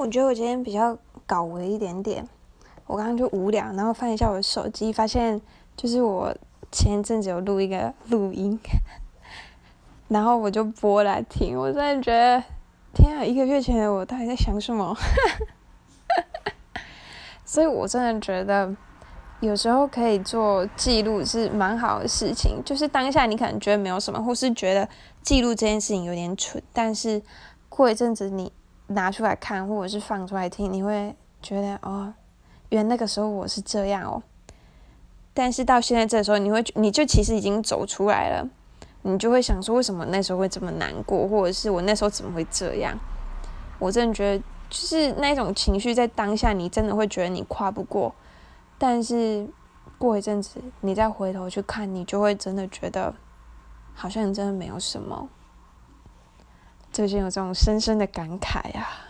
[0.00, 0.96] 我觉得我今天比较
[1.26, 2.26] 搞我一点点。
[2.86, 5.38] 我刚刚就无聊，然后翻一下我的手机，发现
[5.76, 6.34] 就是我
[6.72, 8.58] 前一阵子有录一个录音，
[10.08, 11.54] 然后我就播来听。
[11.54, 12.42] 我真的觉得，
[12.94, 13.22] 天啊！
[13.22, 14.96] 一个月前的我到底在想什么？
[17.44, 18.74] 所以我真的觉得，
[19.40, 22.62] 有时候可以做记录是蛮好的事情。
[22.64, 24.88] 就是当下你可能觉得没有什么，或是觉得
[25.22, 27.20] 记录这件事情有点蠢，但是
[27.68, 28.50] 过一阵子你
[28.90, 32.14] 拿出来看，或者是放出来听，你会觉得哦。
[32.68, 34.22] 原来那个时候我是这样哦，
[35.34, 38.48] 但是到现在这时候，你会你就其实已经走出来了，
[39.02, 42.96] 你就会想说，为什么那时候会这么难过，或者是我那时候怎么会这样？
[43.80, 48.14] 我真的觉得，就是那种情绪在当下，你真的会觉得你跨不过，
[48.78, 49.44] 但是
[49.98, 53.12] 过一阵子，你再回头去看，你就会真的觉得，
[53.94, 55.28] 好像真的没有什么。
[56.92, 59.09] 最近有这种深深的感慨呀。